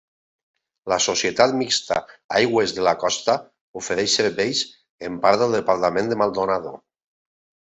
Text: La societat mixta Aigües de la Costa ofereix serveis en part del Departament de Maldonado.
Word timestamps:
La 0.93 0.97
societat 1.05 1.51
mixta 1.59 1.97
Aigües 2.39 2.73
de 2.77 2.87
la 2.89 2.93
Costa 3.03 3.35
ofereix 3.83 4.17
serveis 4.21 4.63
en 5.11 5.21
part 5.27 5.45
del 5.45 5.55
Departament 5.61 6.11
de 6.15 6.19
Maldonado. 6.23 6.75